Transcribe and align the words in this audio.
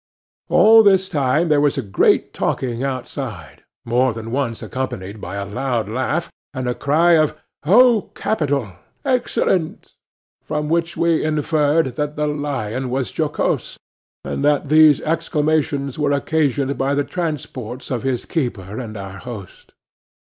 All 0.49 0.81
this 0.81 1.07
time 1.07 1.49
there 1.49 1.61
was 1.61 1.77
a 1.77 1.83
great 1.83 2.33
talking 2.33 2.83
outside, 2.83 3.63
more 3.85 4.13
than 4.13 4.31
once 4.31 4.63
accompanied 4.63 5.21
by 5.21 5.35
a 5.35 5.45
loud 5.45 5.87
laugh, 5.87 6.31
and 6.55 6.67
a 6.67 6.73
cry 6.73 7.11
of 7.11 7.37
'Oh! 7.67 8.09
capital! 8.15 8.71
excellent!' 9.05 9.93
from 10.43 10.69
which 10.69 10.97
we 10.97 11.23
inferred 11.23 11.85
that 11.97 12.15
the 12.15 12.25
lion 12.25 12.89
was 12.89 13.15
jocose, 13.15 13.77
and 14.25 14.43
that 14.43 14.69
these 14.69 15.01
exclamations 15.01 15.99
were 15.99 16.13
occasioned 16.13 16.79
by 16.79 16.95
the 16.95 17.03
transports 17.03 17.91
of 17.91 18.01
his 18.01 18.25
keeper 18.25 18.79
and 18.79 18.97
our 18.97 19.19
host. 19.19 19.71